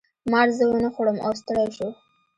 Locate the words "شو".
1.77-1.87